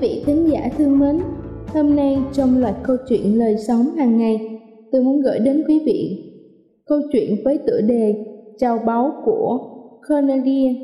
[0.00, 1.18] Vị khán giả thương mến.
[1.66, 4.60] Hôm nay trong loạt câu chuyện lời sống hàng ngày,
[4.92, 6.24] tôi muốn gửi đến quý vị
[6.86, 8.24] câu chuyện với tựa đề
[8.58, 9.58] Châu báu của
[10.08, 10.74] Cornelia.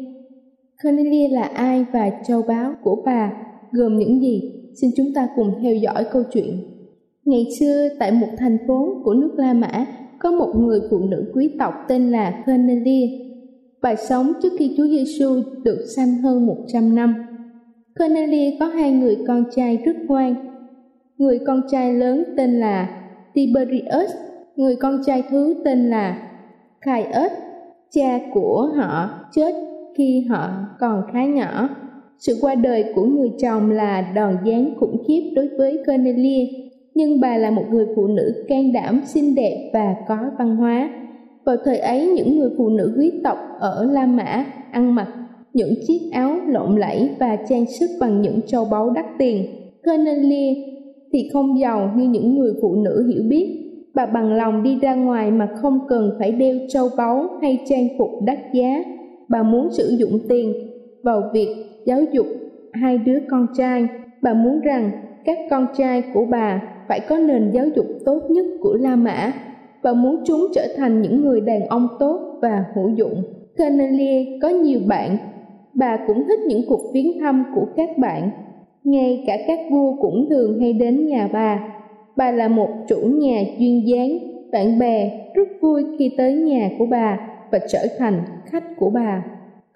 [0.83, 3.33] Cornelia là ai và châu báu của bà
[3.73, 4.53] gồm những gì?
[4.81, 6.59] Xin chúng ta cùng theo dõi câu chuyện.
[7.25, 9.87] Ngày xưa tại một thành phố của nước La Mã
[10.19, 13.09] có một người phụ nữ quý tộc tên là Cornelia.
[13.83, 17.34] Bà sống trước khi Chúa Giêsu được sanh hơn 100 năm
[17.99, 20.35] Cornelia có hai người con trai rất ngoan.
[21.19, 22.89] Người con trai lớn tên là
[23.35, 24.11] Tiberius,
[24.57, 26.29] người con trai thứ tên là
[26.81, 27.33] Caius.
[27.91, 29.55] Cha của họ chết
[29.97, 30.51] khi họ
[30.81, 31.69] còn khá nhỏ.
[32.19, 36.47] Sự qua đời của người chồng là đòn giáng khủng khiếp đối với Cornelia,
[36.95, 40.91] nhưng bà là một người phụ nữ can đảm, xinh đẹp và có văn hóa.
[41.45, 45.09] Vào thời ấy, những người phụ nữ quý tộc ở La Mã ăn mặc
[45.55, 49.47] những chiếc áo lộn lẫy và trang sức bằng những châu báu đắt tiền.
[49.87, 50.55] Cornelia
[51.13, 53.61] thì không giàu như những người phụ nữ hiểu biết.
[53.95, 57.89] Bà bằng lòng đi ra ngoài mà không cần phải đeo châu báu hay trang
[57.99, 58.85] phục đắt giá.
[59.29, 60.53] Bà muốn sử dụng tiền
[61.03, 61.49] vào việc
[61.87, 62.27] giáo dục
[62.73, 63.87] hai đứa con trai.
[64.23, 64.91] Bà muốn rằng
[65.25, 69.33] các con trai của bà phải có nền giáo dục tốt nhất của La Mã
[69.83, 73.23] và muốn chúng trở thành những người đàn ông tốt và hữu dụng.
[73.59, 75.17] Cornelia có nhiều bạn
[75.75, 78.31] bà cũng thích những cuộc viếng thăm của các bạn.
[78.85, 81.75] Ngay cả các vua cũng thường hay đến nhà bà.
[82.17, 84.19] Bà là một chủ nhà duyên dáng,
[84.53, 87.19] bạn bè rất vui khi tới nhà của bà
[87.51, 89.25] và trở thành khách của bà.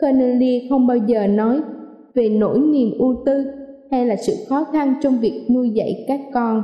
[0.02, 1.60] Cornelia không bao giờ nói
[2.14, 3.44] về nỗi niềm ưu tư
[3.90, 6.62] hay là sự khó khăn trong việc nuôi dạy các con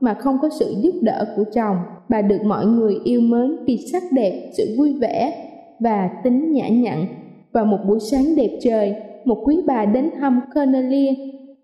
[0.00, 1.76] mà không có sự giúp đỡ của chồng
[2.08, 5.34] bà được mọi người yêu mến vì sắc đẹp sự vui vẻ
[5.80, 7.06] và tính nhã nhặn
[7.52, 8.94] vào một buổi sáng đẹp trời,
[9.24, 11.14] một quý bà đến thăm Cornelia.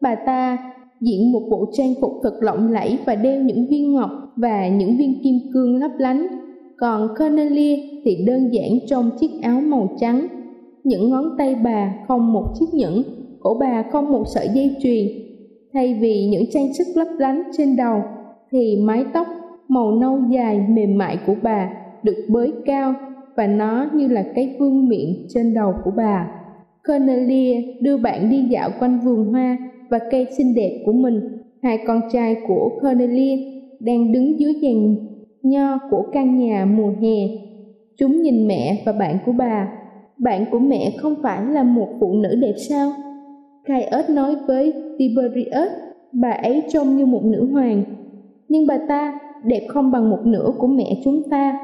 [0.01, 0.59] Bà ta
[1.01, 4.97] diện một bộ trang phục thật lộng lẫy và đeo những viên ngọc và những
[4.97, 6.27] viên kim cương lấp lánh.
[6.77, 10.27] Còn Cornelia thì đơn giản trong chiếc áo màu trắng.
[10.85, 13.03] Những ngón tay bà không một chiếc nhẫn,
[13.41, 15.07] cổ bà không một sợi dây chuyền.
[15.73, 18.01] Thay vì những trang sức lấp lánh trên đầu,
[18.51, 19.27] thì mái tóc
[19.69, 21.71] màu nâu dài mềm mại của bà
[22.03, 22.95] được bới cao
[23.37, 26.29] và nó như là cái vương miệng trên đầu của bà.
[26.89, 29.59] Cornelia đưa bạn đi dạo quanh vườn hoa
[29.91, 31.21] và cây xinh đẹp của mình.
[31.63, 33.37] Hai con trai của Cornelia
[33.81, 34.97] đang đứng dưới giàn
[35.43, 37.17] nho của căn nhà mùa hè.
[37.99, 39.69] Chúng nhìn mẹ và bạn của bà.
[40.19, 42.93] Bạn của mẹ không phải là một phụ nữ đẹp sao?
[43.65, 45.71] Caius nói với Tiberius,
[46.13, 47.83] bà ấy trông như một nữ hoàng.
[48.49, 51.59] Nhưng bà ta đẹp không bằng một nửa của mẹ chúng ta.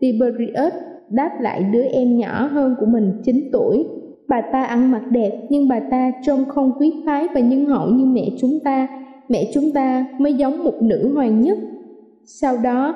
[0.00, 0.72] Tiberius
[1.10, 3.86] đáp lại đứa em nhỏ hơn của mình 9 tuổi.
[4.28, 7.88] Bà ta ăn mặc đẹp nhưng bà ta trông không quý phái và nhân hậu
[7.88, 8.88] như mẹ chúng ta.
[9.28, 11.58] Mẹ chúng ta mới giống một nữ hoàng nhất.
[12.24, 12.94] Sau đó,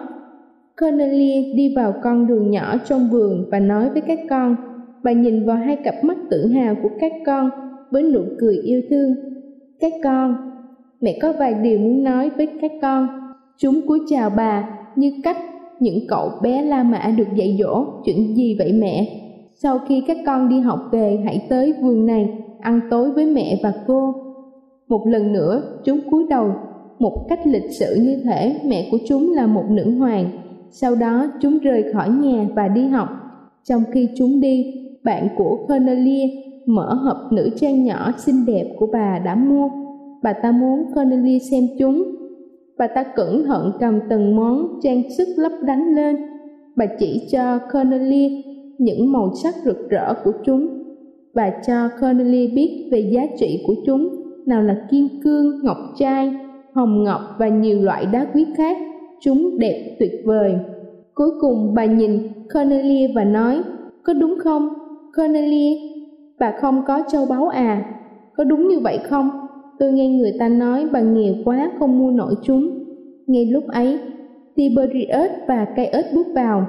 [0.80, 4.56] Cornelia đi vào con đường nhỏ trong vườn và nói với các con.
[5.02, 7.50] Bà nhìn vào hai cặp mắt tự hào của các con
[7.90, 9.14] với nụ cười yêu thương.
[9.80, 10.36] Các con,
[11.00, 13.08] mẹ có vài điều muốn nói với các con.
[13.56, 15.36] Chúng cúi chào bà như cách
[15.80, 19.20] những cậu bé La Mã được dạy dỗ, chuyện gì vậy mẹ?
[19.54, 22.28] Sau khi các con đi học về hãy tới vườn này,
[22.60, 24.14] ăn tối với mẹ và cô.
[24.88, 26.52] Một lần nữa, chúng cúi đầu,
[26.98, 30.30] một cách lịch sự như thể mẹ của chúng là một nữ hoàng.
[30.70, 33.08] Sau đó chúng rời khỏi nhà và đi học.
[33.64, 34.74] Trong khi chúng đi,
[35.04, 36.28] bạn của Cornelia
[36.66, 39.68] mở hộp nữ trang nhỏ xinh đẹp của bà đã mua.
[40.22, 42.19] Bà ta muốn Cornelia xem chúng.
[42.80, 46.16] Bà ta cẩn thận cầm từng món trang sức lấp đánh lên.
[46.76, 48.28] Bà chỉ cho Cornelia
[48.78, 50.68] những màu sắc rực rỡ của chúng
[51.34, 54.08] và cho Cornelia biết về giá trị của chúng,
[54.46, 56.34] nào là kim cương, ngọc trai,
[56.72, 58.76] hồng ngọc và nhiều loại đá quý khác.
[59.20, 60.54] Chúng đẹp tuyệt vời.
[61.14, 63.62] Cuối cùng bà nhìn Cornelia và nói,
[64.02, 64.68] có đúng không?
[65.16, 65.76] Cornelia,
[66.38, 67.84] bà không có châu báu à?
[68.36, 69.39] Có đúng như vậy không?
[69.80, 72.84] Tôi nghe người ta nói bà nghèo quá không mua nổi chúng.
[73.26, 73.98] Ngay lúc ấy,
[74.54, 76.66] Tiberius và cây ớt bước vào.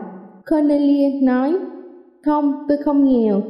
[0.50, 1.54] Cornelia nói,
[2.25, 3.42] không, tôi không nghèo.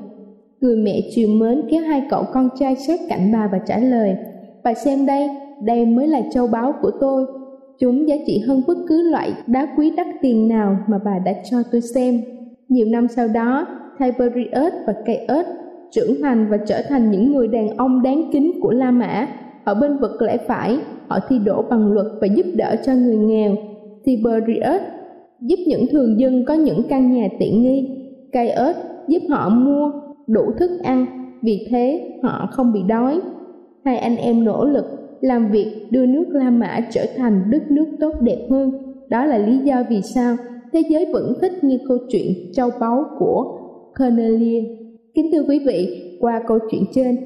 [0.62, 4.16] Người mẹ chiều mến kéo hai cậu con trai sát cạnh bà và trả lời,
[4.64, 5.30] bà xem đây,
[5.64, 7.26] đây mới là châu báu của tôi.
[7.80, 11.34] Chúng giá trị hơn bất cứ loại đá quý đắt tiền nào mà bà đã
[11.52, 12.22] cho tôi xem.
[12.70, 13.68] Nhiều năm sau đó,
[14.00, 15.44] Tiberius và cây ớt
[15.92, 19.28] trưởng thành và trở thành những người đàn ông đáng kính của La Mã.
[19.64, 20.78] Ở bên vực lẽ phải,
[21.08, 23.56] họ thi đổ bằng luật và giúp đỡ cho người nghèo.
[24.04, 24.82] Tiberius
[25.42, 27.98] giúp những thường dân có những căn nhà tiện nghi
[28.32, 28.74] cây ớt
[29.08, 29.92] giúp họ mua
[30.28, 31.06] đủ thức ăn,
[31.42, 33.20] vì thế họ không bị đói.
[33.86, 34.86] Hai anh em nỗ lực
[35.22, 38.72] làm việc đưa nước La Mã trở thành đất nước tốt đẹp hơn.
[39.10, 40.36] Đó là lý do vì sao
[40.74, 43.58] thế giới vẫn thích nghe câu chuyện châu báu của
[44.00, 44.64] Cornelia.
[45.14, 47.18] Kính thưa quý vị, qua câu chuyện trên,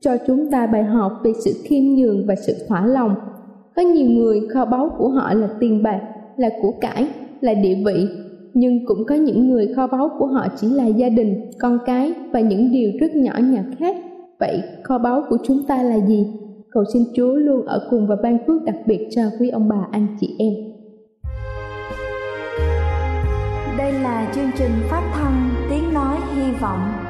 [0.00, 3.14] cho chúng ta bài học về sự khiêm nhường và sự thỏa lòng.
[3.76, 6.00] Có nhiều người kho báu của họ là tiền bạc,
[6.36, 7.08] là của cải,
[7.40, 8.08] là địa vị,
[8.54, 12.12] nhưng cũng có những người kho báu của họ chỉ là gia đình, con cái
[12.32, 13.96] và những điều rất nhỏ nhặt khác.
[14.40, 16.26] Vậy kho báu của chúng ta là gì?
[16.70, 19.86] Cầu xin Chúa luôn ở cùng và ban phước đặc biệt cho quý ông bà
[19.90, 20.52] anh chị em.
[23.78, 27.09] Đây là chương trình phát thanh Tiếng Nói Hy Vọng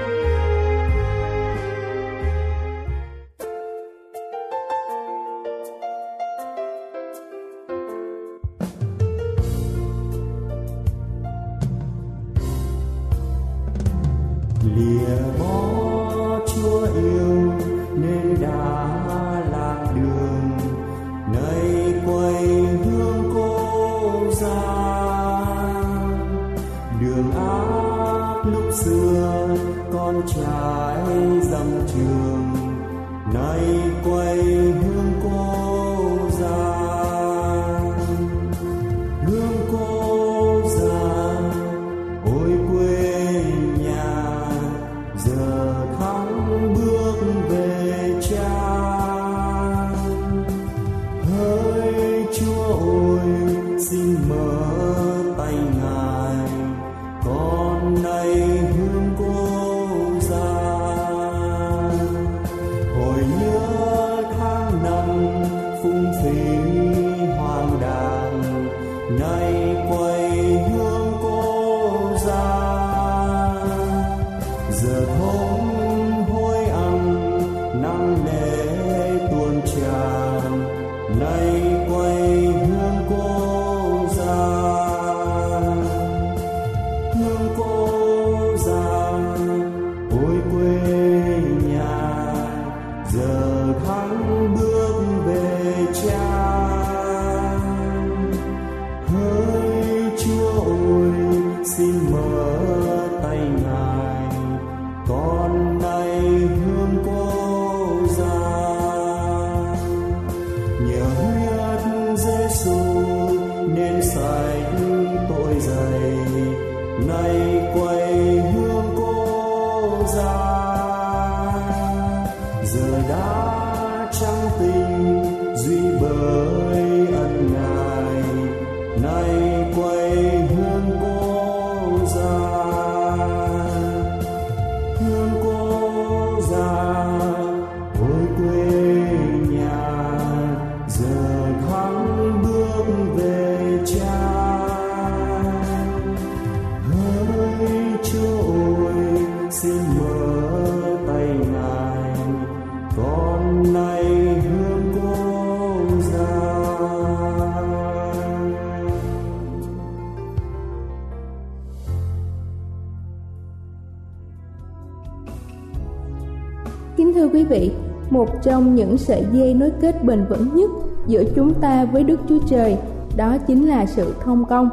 [167.01, 167.71] Kính thưa quý vị,
[168.09, 170.69] một trong những sợi dây nối kết bền vững nhất
[171.07, 172.77] giữa chúng ta với Đức Chúa Trời,
[173.17, 174.69] đó chính là sự thông công.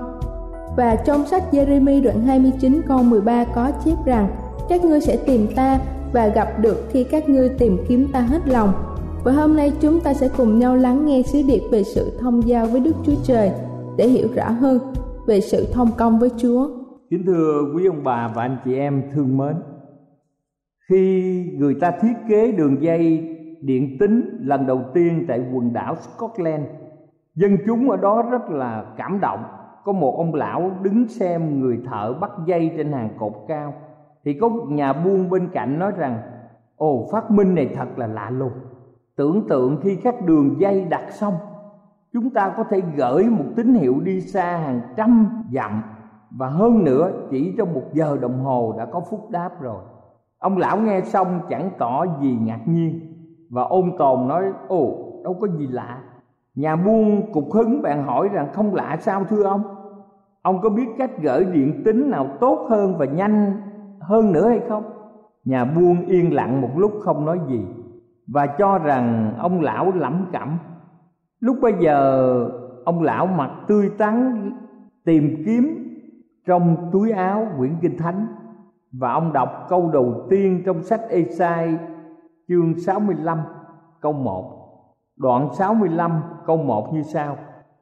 [0.77, 4.29] Và trong sách Jeremy đoạn 29 câu 13 có chép rằng
[4.69, 5.81] các ngươi sẽ tìm ta
[6.13, 8.73] và gặp được khi các ngươi tìm kiếm ta hết lòng.
[9.25, 12.49] Và hôm nay chúng ta sẽ cùng nhau lắng nghe sứ điệp về sự thông
[12.49, 13.51] giao với Đức Chúa Trời
[13.97, 14.79] để hiểu rõ hơn
[15.27, 16.69] về sự thông công với Chúa.
[17.11, 19.55] Kính thưa quý ông bà và anh chị em thương mến
[20.89, 25.95] khi người ta thiết kế đường dây điện tính lần đầu tiên tại quần đảo
[25.97, 26.65] Scotland,
[27.35, 29.45] Dân chúng ở đó rất là cảm động.
[29.85, 33.75] Có một ông lão đứng xem người thợ bắt dây trên hàng cột cao.
[34.25, 36.19] Thì có một nhà buôn bên cạnh nói rằng,
[36.77, 38.53] Ồ, phát minh này thật là lạ lùng.
[39.17, 41.35] Tưởng tượng khi các đường dây đặt xong,
[42.13, 45.83] Chúng ta có thể gửi một tín hiệu đi xa hàng trăm dặm.
[46.31, 49.83] Và hơn nữa, chỉ trong một giờ đồng hồ đã có phúc đáp rồi
[50.39, 53.01] ông lão nghe xong chẳng tỏ gì ngạc nhiên
[53.51, 55.99] và ôn tồn nói, ồ, đâu có gì lạ.
[56.55, 59.63] Nhà buôn cục hứng bạn hỏi rằng không lạ sao thưa ông?
[60.43, 63.53] Ông có biết cách gửi điện tín nào tốt hơn và nhanh
[64.01, 64.85] hơn nữa hay không?
[65.45, 67.61] Nhà buôn yên lặng một lúc không nói gì
[68.27, 70.59] và cho rằng ông lão lẩm cẩm.
[71.41, 72.51] Lúc bây giờ,
[72.85, 74.51] ông lão mặt tươi tắn
[75.05, 75.85] tìm kiếm
[76.47, 78.27] trong túi áo quyển kinh thánh
[78.93, 81.77] và ông đọc câu đầu tiên trong sách Esai
[82.49, 83.39] chương 65
[84.01, 84.59] câu 1
[85.19, 87.37] đoạn 65 câu 1 như sau.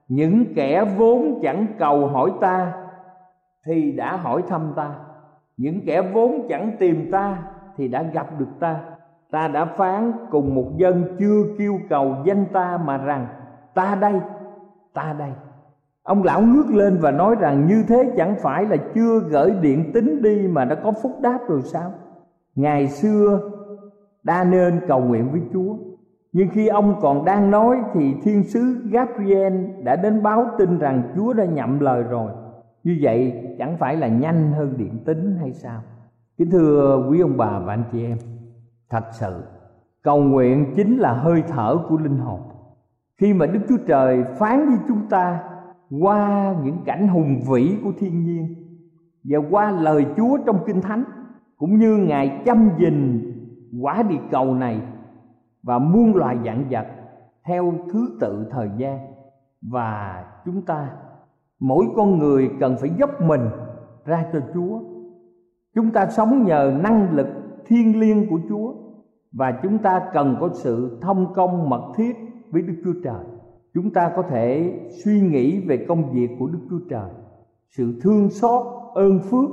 [0.08, 2.72] Những kẻ vốn chẳng cầu hỏi ta,
[3.66, 4.94] thì đã hỏi thăm ta.
[5.56, 7.38] Những kẻ vốn chẳng tìm ta,
[7.76, 8.80] thì đã gặp được ta.
[9.30, 13.26] Ta đã phán cùng một dân chưa kêu cầu danh ta mà rằng,
[13.74, 14.20] ta đây
[14.94, 15.32] ta đây
[16.06, 19.90] ông lão ngước lên và nói rằng, như thế chẳng phải là chưa gửi điện
[19.94, 21.92] tín đi mà đã có phúc đáp rồi sao?
[22.54, 23.40] Ngày xưa
[24.22, 25.76] đa nên cầu nguyện với chúa.
[26.32, 31.02] Nhưng khi ông còn đang nói thì thiên sứ gabriel đã đến báo tin rằng
[31.16, 32.30] chúa đã nhậm lời rồi.
[32.84, 35.80] Như vậy chẳng phải là nhanh hơn điện tín hay sao?
[36.38, 38.18] Kính thưa quý ông bà và anh chị em,
[38.90, 39.42] thật sự,
[40.02, 42.40] cầu nguyện chính là hơi thở của linh hồn.
[43.20, 45.40] Khi mà đức chúa trời phán với chúng ta
[45.90, 48.54] qua những cảnh hùng vĩ của thiên nhiên
[49.24, 51.04] và qua lời Chúa trong Kinh Thánh,
[51.56, 53.32] cũng như Ngài chăm gìn
[53.80, 54.80] quả địa cầu này
[55.62, 56.86] và muôn loài dạng vật
[57.44, 58.98] theo thứ tự thời gian
[59.62, 60.90] và chúng ta,
[61.60, 63.40] mỗi con người cần phải dốc mình
[64.04, 64.80] ra cho Chúa.
[65.74, 67.26] Chúng ta sống nhờ năng lực
[67.66, 68.74] thiêng liêng của Chúa
[69.32, 72.16] và chúng ta cần có sự thông công mật thiết
[72.50, 73.24] với Đức Chúa Trời
[73.76, 77.10] chúng ta có thể suy nghĩ về công việc của đức chúa trời,
[77.68, 79.50] sự thương xót, ơn phước.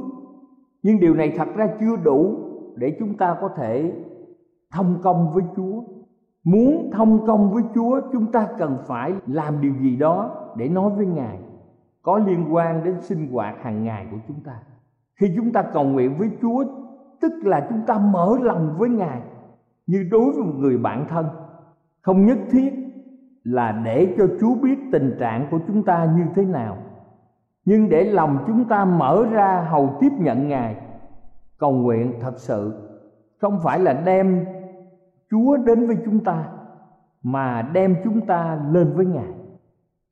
[0.84, 2.36] Nhưng điều này thật ra chưa đủ
[2.76, 3.94] để chúng ta có thể
[4.72, 5.84] thông công với chúa.
[6.44, 10.92] Muốn thông công với chúa, chúng ta cần phải làm điều gì đó để nói
[10.98, 11.40] với ngài,
[12.02, 14.60] có liên quan đến sinh hoạt hàng ngày của chúng ta.
[15.20, 16.66] Khi chúng ta cầu nguyện với chúa,
[17.22, 19.22] tức là chúng ta mở lòng với ngài
[19.88, 21.26] như đối với một người bạn thân,
[22.02, 22.83] không nhất thiết
[23.44, 26.78] là để cho Chúa biết tình trạng của chúng ta như thế nào.
[27.66, 30.76] Nhưng để lòng chúng ta mở ra hầu tiếp nhận Ngài,
[31.58, 32.90] cầu nguyện thật sự
[33.42, 34.46] không phải là đem
[35.32, 36.46] Chúa đến với chúng ta
[37.24, 39.34] mà đem chúng ta lên với Ngài.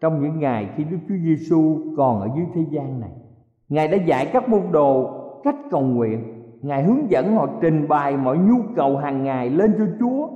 [0.02, 3.12] Trong những ngày khi Đức Chúa Giêsu còn ở dưới thế gian này,
[3.70, 5.10] Ngài đã dạy các môn đồ
[5.44, 6.44] cách cầu nguyện.
[6.62, 10.28] Ngài hướng dẫn họ trình bày mọi nhu cầu hàng ngày lên cho Chúa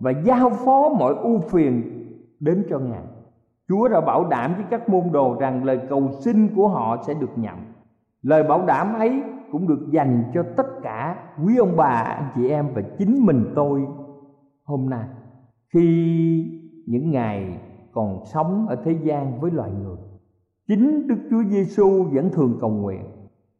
[0.00, 2.01] và giao phó mọi ưu phiền
[2.42, 3.04] đến cho Ngài.
[3.68, 7.14] Chúa đã bảo đảm với các môn đồ rằng lời cầu xin của họ sẽ
[7.14, 7.56] được nhận.
[8.22, 9.22] Lời bảo đảm ấy
[9.52, 13.52] cũng được dành cho tất cả quý ông bà, anh chị em và chính mình
[13.54, 13.86] tôi
[14.64, 15.04] hôm nay.
[15.74, 17.60] Khi những ngày
[17.92, 19.96] còn sống ở thế gian với loài người,
[20.68, 23.02] chính Đức Chúa Giêsu vẫn thường cầu nguyện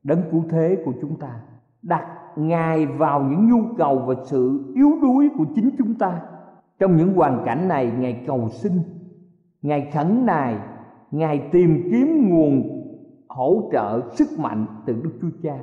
[0.02, 1.40] đấng cứu thế của chúng ta
[1.82, 6.20] đặt ngài vào những nhu cầu và sự yếu đuối của chính chúng ta
[6.78, 8.72] trong những hoàn cảnh này, ngài cầu xin,
[9.62, 10.56] ngài khẩn nài,
[11.10, 12.82] ngài tìm kiếm nguồn
[13.28, 15.58] hỗ trợ sức mạnh từ đức chúa cha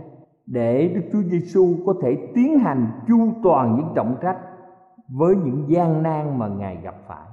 [0.46, 4.38] để đức chúa giêsu có thể tiến hành chu toàn những trọng trách
[5.10, 7.28] với những gian nan mà ngài gặp phải.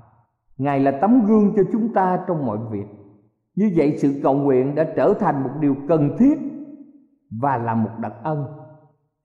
[0.58, 2.86] Ngài là tấm gương cho chúng ta trong mọi việc.
[3.56, 6.38] Như vậy, sự cầu nguyện đã trở thành một điều cần thiết
[7.40, 8.44] và là một đặc ân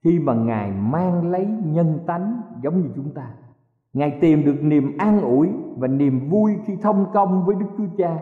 [0.04, 3.34] khi mà ngài mang lấy nhân tánh giống như chúng ta
[3.92, 7.96] ngài tìm được niềm an ủi và niềm vui khi thông công với đức chúa
[7.98, 8.18] cha.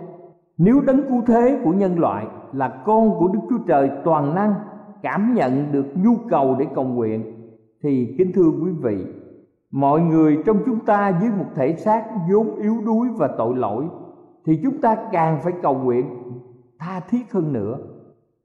[0.58, 4.54] Nếu đấng cứu thế của nhân loại là con của đức chúa trời toàn năng,
[5.02, 7.22] cảm nhận được nhu cầu để cầu nguyện,
[7.82, 9.06] thì kính thưa quý vị,
[9.70, 13.84] mọi người trong chúng ta dưới một thể xác vốn yếu đuối và tội lỗi,
[14.46, 16.06] thì chúng ta càng phải cầu nguyện
[16.78, 17.78] tha thiết hơn nữa.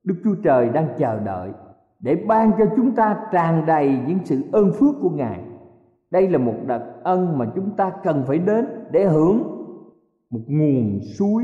[0.04, 1.52] Đức chúa trời đang chờ đợi
[2.00, 5.40] để ban cho chúng ta tràn đầy những sự ơn phước của ngài
[6.16, 9.44] đây là một đặc ân mà chúng ta cần phải đến để hưởng.
[10.30, 11.44] Một nguồn suối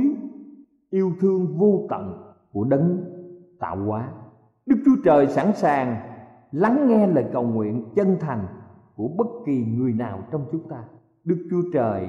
[0.90, 2.98] yêu thương vô tận của đấng
[3.60, 4.10] tạo hóa.
[4.66, 5.96] Đức chúa trời sẵn sàng
[6.52, 8.46] lắng nghe lời cầu nguyện chân thành
[8.96, 10.84] của bất kỳ người nào trong chúng ta.
[11.24, 12.08] Đức chúa trời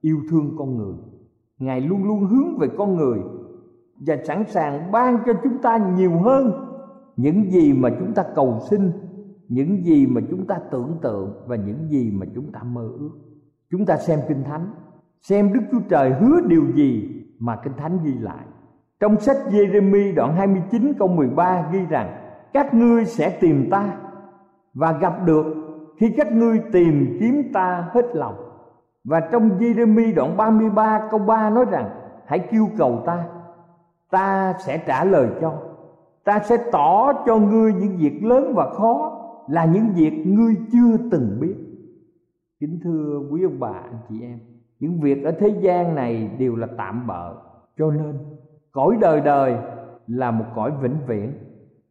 [0.00, 0.94] yêu thương con người.
[1.58, 3.18] Ngài luôn luôn hướng về con người
[4.06, 6.52] và sẵn sàng ban cho chúng ta nhiều hơn
[7.16, 8.92] những gì mà chúng ta cầu xin
[9.50, 13.10] những gì mà chúng ta tưởng tượng và những gì mà chúng ta mơ ước.
[13.70, 14.66] Chúng ta xem kinh thánh,
[15.22, 18.44] xem đức chúa trời hứa điều gì mà kinh thánh ghi lại.
[19.00, 22.16] Trong sách Jeremy đoạn 29 câu 13 ghi rằng,
[22.52, 23.96] các ngươi sẽ tìm ta
[24.74, 25.44] và gặp được
[25.98, 28.34] khi các ngươi tìm kiếm ta hết lòng.
[29.04, 31.90] Và trong Jeremy đoạn 33 câu 3 nói rằng,
[32.26, 33.24] hãy kêu cầu ta
[34.10, 35.52] ta sẽ trả lời cho.
[36.24, 39.19] Ta sẽ tỏ cho ngươi những việc lớn và khó
[39.50, 41.56] là những việc ngươi chưa từng biết.
[42.60, 44.38] Kính thưa quý ông bà, anh chị em,
[44.80, 47.34] những việc ở thế gian này đều là tạm bợ.
[47.78, 48.18] Cho nên,
[48.72, 49.56] cõi đời đời
[50.06, 51.32] là một cõi vĩnh viễn.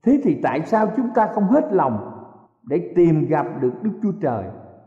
[0.04, 2.12] Thế thì tại sao chúng ta không hết lòng
[2.64, 4.44] để tìm gặp được đức chúa trời,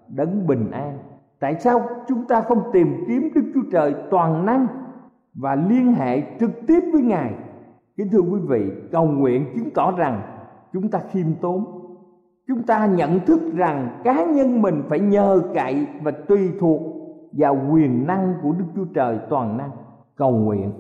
[0.09, 0.99] đấng bình an?
[1.41, 4.67] Tại sao chúng ta không tìm kiếm đức chúa trời toàn năng
[5.35, 7.35] và liên hệ trực tiếp với ngài?
[7.97, 10.23] Kính thưa quý vị, cầu nguyện chứng tỏ rằng
[10.73, 11.82] chúng ta khiêm tốn
[12.49, 16.81] chúng ta nhận thức rằng cá nhân mình phải nhờ cậy và tùy thuộc
[17.33, 19.71] vào quyền năng của đức chúa trời toàn năng,
[20.17, 20.73] cầu nguyện,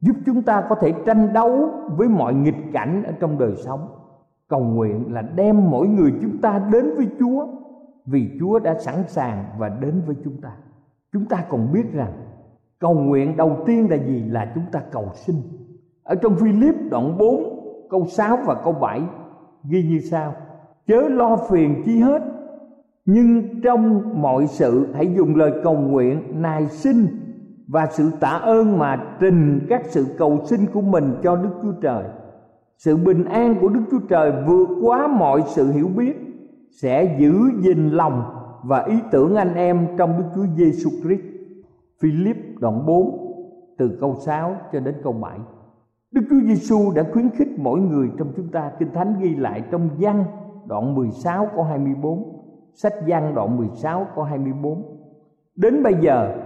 [0.00, 3.88] giúp chúng ta có thể tranh đấu với mọi nghịch cảnh ở trong đời sống.
[4.48, 7.46] Cầu nguyện là đem mỗi người chúng ta đến với chúa
[8.06, 10.50] vì chúa đã sẵn sàng và đến với chúng ta.
[11.12, 12.12] Chúng ta còn biết rằng
[12.78, 14.24] cầu nguyện đầu tiên là gì?
[14.24, 15.36] Là chúng ta cầu xin.
[16.02, 19.02] Ở trong Philip đoạn 4 câu 6 và câu 7
[19.64, 20.34] ghi như sau
[20.86, 22.22] chớ lo phiền chi hết
[23.06, 27.06] nhưng trong mọi sự, hãy dùng lời cầu nguyện nài xin
[27.68, 31.72] và sự tạ ơn mà trình các sự cầu xin của mình cho Đức Chúa
[31.80, 32.04] Trời.
[32.76, 36.16] Sự bình an của Đức Chúa Trời vượt quá mọi sự hiểu biết,
[36.70, 38.22] sẽ giữ gìn lòng
[38.62, 41.22] và ý tưởng anh em trong Đức Chúa Giêsu Christ.
[42.00, 43.34] Philip đoạn 4
[43.78, 45.38] từ câu 6 cho đến câu 7.
[46.12, 49.62] Đức Chúa Giêsu đã khuyến khích mỗi người trong chúng ta, Kinh Thánh ghi lại
[49.70, 50.24] trong văn
[50.66, 52.42] đoạn 16 câu 24,
[52.74, 54.82] sách Giăng đoạn 16 câu 24.
[55.56, 56.36] Đến bây giờ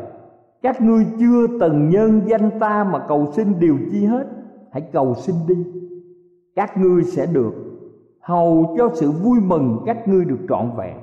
[0.62, 4.26] các ngươi chưa từng nhân danh ta mà cầu xin điều chi hết
[4.72, 5.66] hãy cầu xin đi
[6.55, 7.55] các ngươi sẽ được
[8.20, 10.96] hầu cho sự vui mừng các ngươi được trọn vẹn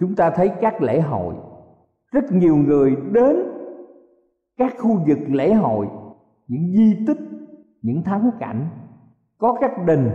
[0.00, 1.34] chúng ta thấy các lễ hội
[2.12, 3.36] rất nhiều người đến
[4.56, 5.88] các khu vực lễ hội
[6.48, 7.18] những di tích
[7.82, 8.66] những thắng cảnh
[9.38, 10.10] có các đình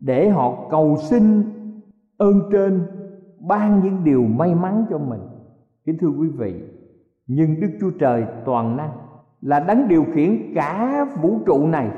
[0.00, 1.42] để họ cầu xin
[2.20, 2.86] ơn trên
[3.48, 5.20] ban những điều may mắn cho mình.
[5.84, 6.62] Kính thưa quý vị,
[7.26, 8.90] nhưng đức chúa trời toàn năng
[9.40, 11.90] là đấng điều khiển cả vũ trụ này,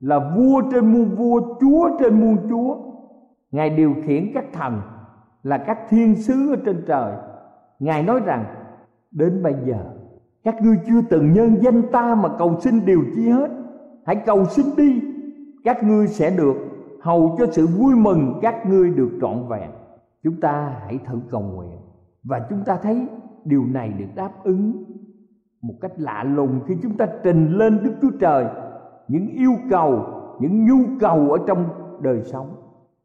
[0.00, 2.76] là vua trên muôn vua, chúa trên muôn chúa.
[3.50, 4.80] Ngài điều khiển các thần
[5.42, 7.12] là các thiên sứ ở trên trời.
[7.78, 8.44] Ngài nói rằng,
[9.10, 9.84] đến bây giờ,
[10.44, 13.50] các ngươi chưa từng nhân danh ta mà cầu xin điều chi hết.
[14.06, 15.00] Hãy cầu xin đi,
[15.64, 16.56] các ngươi sẽ được
[17.08, 19.70] hầu cho sự vui mừng các ngươi được trọn vẹn.
[20.22, 21.78] Chúng ta hãy thử cầu nguyện.
[22.24, 23.06] Và chúng ta thấy
[23.44, 24.84] điều này được đáp ứng
[25.62, 28.46] một cách lạ lùng khi chúng ta trình lên đức chúa trời.
[29.08, 30.04] Những yêu cầu,
[30.40, 31.64] những nhu cầu ở trong
[32.00, 32.48] đời sống.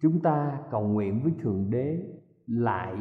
[0.01, 1.99] Chúng ta cầu nguyện với thượng đế
[2.47, 2.93] lại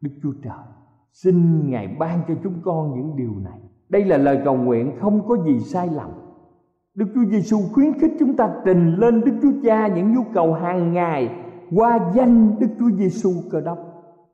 [0.00, 0.64] đức chúa trời.
[1.12, 3.60] Xin ngài ban cho chúng con những điều này.
[3.88, 6.10] Đây là lời cầu nguyện không có gì sai lầm.
[6.94, 10.54] Đức Chúa Giêsu khuyến khích chúng ta trình lên Đức Chúa Cha những nhu cầu
[10.54, 11.34] hàng ngày
[11.74, 13.78] qua danh Đức Chúa Giêsu Cơ Đốc.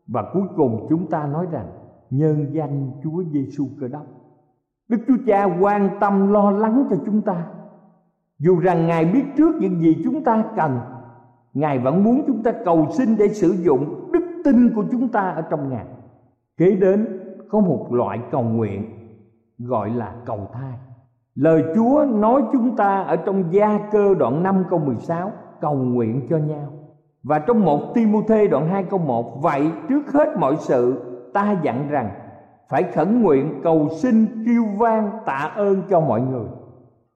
[0.07, 1.67] Và cuối cùng chúng ta nói rằng
[2.11, 4.07] nhân danh Chúa Giêsu Cơ Đốc.
[4.89, 7.47] Đức Chúa Cha quan tâm lo lắng cho chúng ta.
[8.39, 10.79] Dù rằng Ngài biết trước những gì chúng ta cần,
[11.55, 15.21] Ngài vẫn muốn chúng ta cầu xin để sử dụng đức tin của chúng ta
[15.21, 15.87] ở trong Ngài.
[16.57, 17.07] Kế đến
[17.51, 18.85] có một loại cầu nguyện
[19.59, 20.73] gọi là cầu thai
[21.39, 26.27] Lời Chúa nói chúng ta ở trong gia cơ đoạn 5 câu 16 cầu nguyện
[26.31, 26.73] cho nhau.
[27.23, 31.03] Và trong một Timothée đoạn 2 câu 1 Vậy trước hết mọi sự
[31.35, 32.11] ta dặn rằng
[32.69, 36.47] Phải khẩn nguyện cầu xin kêu vang tạ ơn cho mọi người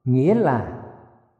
[0.04, 0.66] Nghĩa là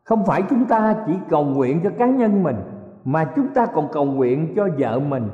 [0.05, 2.57] không phải chúng ta chỉ cầu nguyện cho cá nhân mình
[3.05, 5.29] Mà chúng ta còn cầu nguyện cho vợ mình,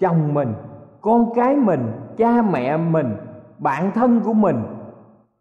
[0.00, 0.52] chồng mình,
[1.00, 3.16] con cái mình, cha mẹ mình,
[3.58, 4.56] bạn thân của mình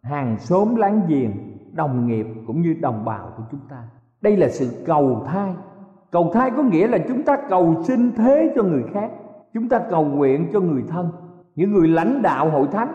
[0.04, 1.32] Hàng xóm láng giềng,
[1.74, 3.84] đồng nghiệp cũng như đồng bào của chúng ta.
[4.22, 5.54] Đây là sự cầu thai.
[6.12, 9.12] Cầu thai có nghĩa là chúng ta cầu xin thế cho người khác.
[9.54, 11.10] Chúng ta cầu nguyện cho người thân.
[11.56, 12.94] Những người lãnh đạo hội thánh,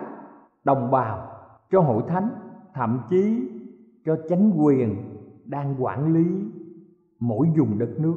[0.65, 1.27] đồng bào
[1.71, 2.29] cho hội thánh,
[2.75, 3.51] thậm chí
[4.05, 4.97] cho chánh quyền
[5.45, 6.27] đang quản lý
[7.21, 8.17] mỗi vùng đất nước.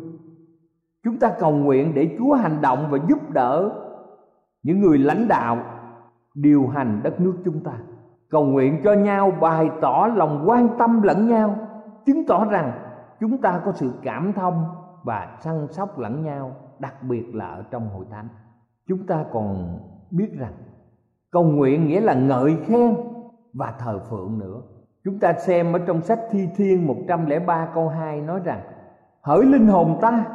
[1.04, 3.72] Chúng ta cầu nguyện để chúa hành động và giúp đỡ
[4.64, 5.58] những người lãnh đạo
[6.36, 7.74] điều hành đất nước chúng ta
[8.32, 11.56] cầu nguyện cho nhau, bày tỏ lòng quan tâm lẫn nhau,
[12.06, 12.72] chứng tỏ rằng
[13.20, 14.66] chúng ta có sự cảm thông
[15.04, 18.28] và săn sóc lẫn nhau, đặc biệt là ở trong hội thánh.
[18.88, 19.80] Chúng ta còn
[20.12, 20.54] biết rằng
[21.32, 22.96] cầu nguyện nghĩa là ngợi khen
[23.54, 24.62] và thờ phượng nữa.
[25.04, 28.62] Chúng ta xem ở trong sách thi thiên 103 câu 2 nói rằng,
[29.22, 30.26] hỡi linh hồn ta,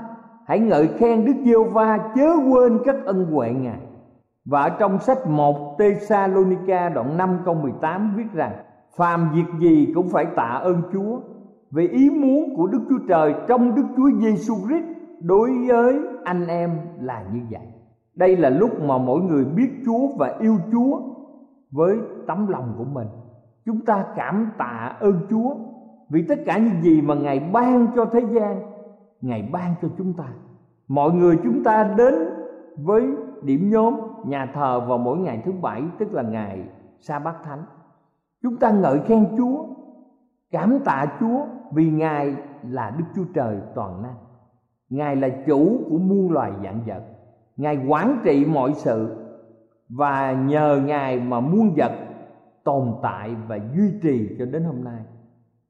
[0.47, 3.86] hãy ngợi khen Đức Giêsu va chớ quên các ân huệ Ngài
[4.47, 8.53] và ở trong sách 1 Thessalonica đoạn 5 câu 18 viết rằng
[8.97, 11.21] phàm việc gì cũng phải tạ ơn Chúa
[11.71, 14.85] vì ý muốn của Đức Chúa Trời trong Đức Chúa Giêsu Christ
[15.21, 17.67] đối với anh em là như vậy.
[18.15, 21.01] Đây là lúc mà mỗi người biết Chúa và yêu Chúa
[21.71, 23.09] với tấm lòng của mình.
[23.65, 25.55] Chúng ta cảm tạ ơn Chúa
[26.09, 28.63] vì tất cả những gì mà Ngài ban cho thế gian,
[29.21, 30.25] Ngài ban cho chúng ta.
[30.89, 32.15] Mọi người chúng ta đến
[32.77, 33.03] với
[33.43, 33.95] điểm nhóm
[34.27, 36.69] nhà thờ vào mỗi ngày thứ bảy tức là ngày
[37.01, 37.65] sa bát thánh.
[38.43, 39.65] Chúng ta ngợi khen Chúa,
[40.51, 44.15] cảm tạ Chúa vì ngài là đức chúa trời toàn năng.
[44.91, 47.03] Ngài là chủ của muôn loài dạng vật.
[47.57, 49.27] Ngài quản trị mọi sự
[49.89, 51.93] và nhờ ngài mà muôn vật
[52.65, 55.03] tồn tại và duy trì cho đến hôm nay.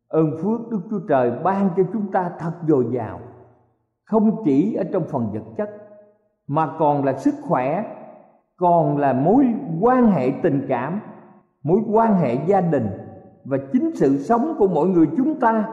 [0.08, 3.20] Ơn phước đức chúa trời ban cho chúng ta thật dồi dào
[4.04, 5.70] không chỉ ở trong phần vật chất
[6.46, 7.95] mà còn là sức khỏe
[8.56, 9.46] còn là mối
[9.80, 11.00] quan hệ tình cảm,
[11.62, 12.86] mối quan hệ gia đình
[13.44, 15.64] và chính sự sống của mọi người chúng ta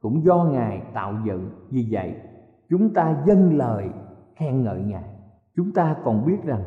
[0.00, 1.50] cũng do ngài tạo dựng.
[1.70, 2.14] Vì vậy,
[2.70, 3.88] chúng ta dâng lời
[4.36, 5.04] khen ngợi ngài.
[5.56, 6.62] Chúng ta còn biết rằng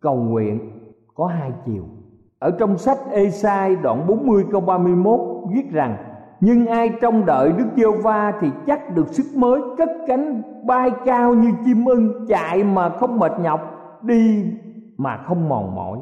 [0.00, 0.60] cầu nguyện
[1.14, 1.84] có hai chiều.
[2.38, 5.20] Ở trong sách Esai đoạn 40 câu 31
[5.54, 5.96] viết rằng,
[6.40, 10.90] nhưng ai trông đợi Đức Giêsu va thì chắc được sức mới cất cánh bay
[11.04, 13.60] cao như chim ưng chạy mà không mệt nhọc,
[14.02, 14.52] đi
[14.96, 15.98] mà không mòn mỏi.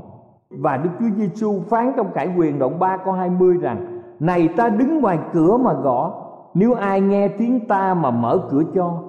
[0.50, 4.68] Và Đức Chúa Giêsu phán trong cải quyền đoạn 3 câu 20 rằng, này ta
[4.68, 6.18] đứng ngoài cửa mà gõ.
[6.54, 9.02] Nếu ai nghe tiếng ta mà mở cửa cho,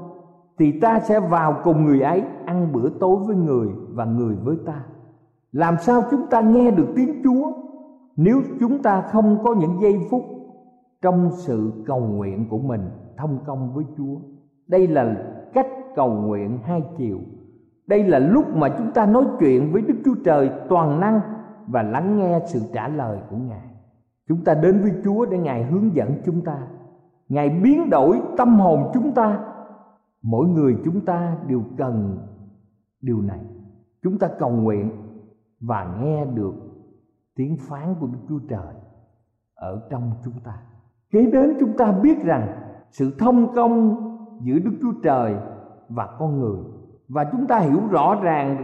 [0.59, 4.57] thì ta sẽ vào cùng người ấy ăn bữa tối với người và người với
[4.65, 4.83] ta.
[5.51, 7.51] Làm sao chúng ta nghe được tiếng chúa
[8.15, 10.23] nếu chúng ta không có những giây phút
[11.01, 14.15] trong sự cầu nguyện của mình thông công với chúa?
[14.67, 15.15] Đây là
[15.53, 17.17] cách cầu nguyện hai chiều
[17.87, 21.21] đây là lúc mà chúng ta nói chuyện với đức chúa trời toàn năng
[21.67, 23.67] và lắng nghe sự trả lời của ngài.
[24.27, 26.57] Chúng ta đến với chúa để ngài hướng dẫn chúng ta.
[27.29, 29.39] Ngài biến đổi tâm hồn chúng ta.
[30.21, 32.17] Mỗi người chúng ta đều cần
[33.01, 33.39] điều này.
[34.03, 34.91] Chúng ta cầu nguyện
[35.59, 36.53] và nghe được
[37.35, 38.73] tiếng phán của đức chúa trời
[39.55, 40.57] ở trong chúng ta.
[41.11, 42.47] Kế đến chúng ta biết rằng
[42.91, 43.95] sự thông công
[44.41, 45.35] giữa đức chúa trời
[45.89, 46.59] và con người
[47.09, 48.63] và chúng ta hiểu rõ ràng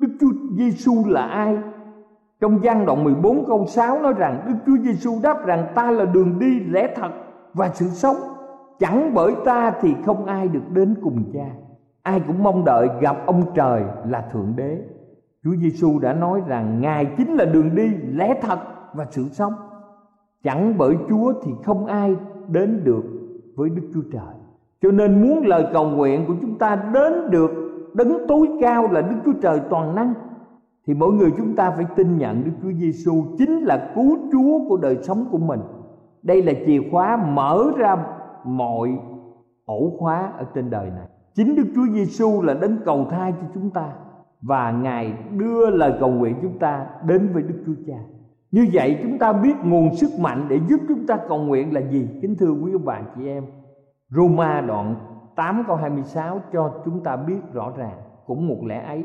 [0.00, 1.58] Đức Chúa Giêsu là ai?
[2.40, 6.04] Trong gian đoạn 14 câu 6 nói rằng, Đức Chúa Giêsu đáp rằng, ta là
[6.04, 7.10] đường đi, lẽ thật
[7.54, 8.16] và sự sống.
[8.78, 11.46] Chẳng bởi ta thì không ai được đến cùng cha.
[12.02, 14.82] Ai cũng mong đợi gặp ông trời là thượng đế.
[15.44, 18.58] Chúa giêsu đã nói rằng, ngài chính là đường đi, lẽ thật
[18.94, 19.52] và sự sống.
[20.44, 22.16] Chẳng bởi chúa thì không ai
[22.48, 23.04] đến được
[23.56, 24.34] với đức chúa trời
[24.82, 27.50] cho nên muốn lời cầu nguyện của chúng ta đến được
[27.94, 30.14] đấng tối cao là đức chúa trời toàn năng,
[30.86, 34.68] thì mỗi người chúng ta phải tin nhận đức chúa giêsu chính là cứu chúa
[34.68, 35.60] của đời sống của mình.
[36.22, 37.96] Đây là chìa khóa mở ra
[38.44, 38.98] mọi
[39.64, 41.06] ổ khóa ở trên đời này.
[41.34, 43.92] Chính đức chúa giêsu là đấng cầu thai cho chúng ta,
[44.42, 47.98] và ngài đưa lời cầu nguyện chúng ta đến với đức chúa cha.
[48.50, 51.80] Như vậy chúng ta biết nguồn sức mạnh để giúp chúng ta cầu nguyện là
[51.80, 52.08] gì.
[52.22, 53.44] Kính thưa quý ông bà, chị em.
[54.14, 54.94] Roma đoạn
[55.36, 59.04] 8 câu 26 cho chúng ta biết rõ ràng, cũng một lẽ ấy.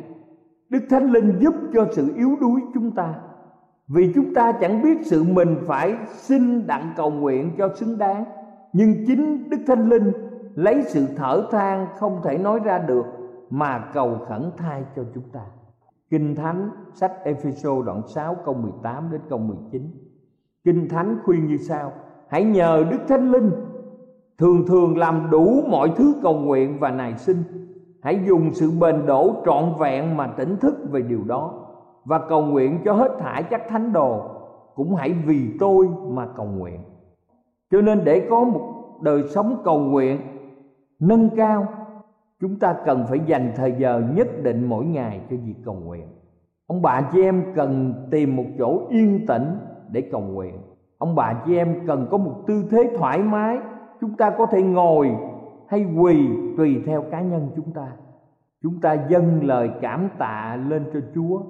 [0.69, 3.13] Đức Thánh Linh giúp cho sự yếu đuối chúng ta,
[3.87, 8.25] vì chúng ta chẳng biết sự mình phải xin đặng cầu nguyện cho xứng đáng.
[8.73, 10.11] Nhưng chính đức thánh linh
[10.55, 13.05] lấy sự thở than không thể nói ra được
[13.49, 15.41] mà cầu khẩn thai cho chúng ta.
[16.09, 19.91] Kinh thánh, sách Ephesos đoạn 6 câu 18 đến câu 19
[20.63, 21.91] kinh thánh khuyên như sau,
[22.29, 23.51] hãy nhờ đức thánh linh
[24.39, 27.37] thường thường làm đủ mọi thứ cầu nguyện và nài xin.
[28.01, 31.53] Hãy dùng sự bền đổ trọn vẹn mà tỉnh thức về điều đó.
[32.05, 34.21] Và cầu nguyện cho hết thải các thánh đồ.
[34.75, 36.79] Cũng hãy vì tôi mà cầu nguyện.
[37.71, 40.19] Cho nên để có một đời sống cầu nguyện
[40.99, 41.67] nâng cao,
[42.41, 46.07] chúng ta cần phải dành thời giờ nhất định mỗi ngày cho việc cầu nguyện.
[46.67, 49.57] Ông bà chị em cần tìm một chỗ yên tĩnh
[49.91, 50.57] để cầu nguyện.
[50.97, 53.57] Ông bà chị em cần có một tư thế thoải mái
[54.01, 55.17] chúng ta có thể ngồi
[55.67, 57.87] hay quỳ tùy theo cá nhân chúng ta.
[58.63, 61.41] Chúng ta dâng lời cảm tạ lên cho chúa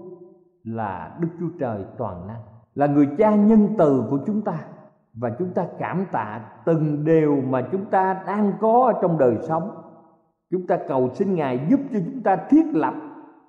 [0.63, 2.41] là đức chúa trời toàn năng,
[2.75, 4.59] là người cha nhân từ của chúng ta.
[5.13, 9.37] Và chúng ta cảm tạ từng điều mà chúng ta đang có ở trong đời
[9.47, 9.71] sống.
[10.51, 12.93] Chúng ta cầu xin ngài giúp cho chúng ta thiết lập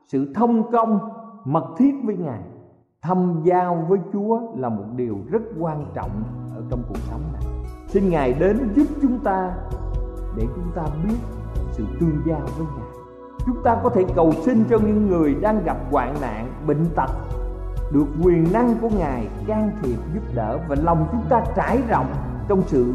[0.06, 0.98] sự thông công,
[1.44, 2.40] mật thiết với ngài.
[3.02, 6.11] Thâm giao với chúa là một điều rất quan trọng
[6.54, 7.58] ở trong cuộc sống này
[7.88, 9.53] xin ngài đến giúp chúng ta
[10.37, 11.16] để chúng ta biết
[11.72, 12.88] sự tương giao với ngài
[13.46, 17.11] chúng ta có thể cầu xin cho những người đang gặp hoạn nạn, bệnh tật,
[17.92, 22.14] được quyền năng của ngài can thiệp, giúp đỡ và lòng chúng ta trải rộng
[22.48, 22.94] trong sự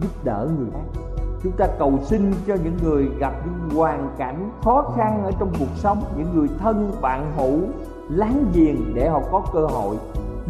[0.00, 1.00] giúp đỡ người khác
[1.42, 5.52] chúng ta cầu xin cho những người gặp những hoàn cảnh khó khăn ở trong
[5.58, 7.60] cuộc sống, những người thân, bạn hữu
[8.08, 9.96] láng giềng để họ có cơ hội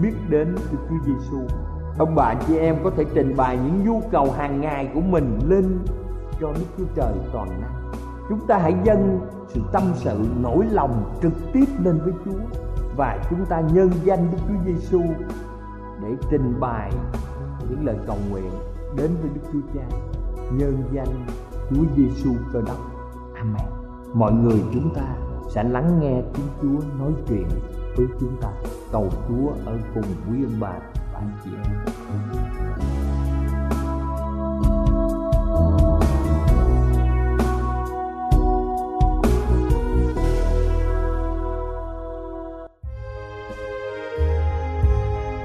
[0.03, 1.39] biết đến Đức Chúa Giêsu.
[1.99, 5.39] Ông bà chị em có thể trình bày những nhu cầu hàng ngày của mình
[5.49, 5.79] lên
[6.41, 7.93] cho Đức Chúa Trời toàn năng.
[8.29, 12.59] Chúng ta hãy dâng sự tâm sự nỗi lòng trực tiếp lên với Chúa
[12.97, 15.03] và chúng ta nhân danh Đức Chúa Giêsu
[16.03, 16.93] để trình bày
[17.71, 18.51] những lời cầu nguyện
[18.97, 19.97] đến với Đức Chúa Cha
[20.53, 21.27] nhân danh
[21.71, 22.79] Chúa Giêsu Cơ Đốc.
[23.35, 23.67] Amen.
[24.15, 25.15] Mọi người chúng ta
[25.51, 27.49] sẽ lắng nghe tiếng Chúa nói chuyện
[27.97, 28.49] với chúng ta.
[28.93, 30.73] Cầu Chúa ở cùng quý ông bà
[31.13, 31.88] và anh chị em.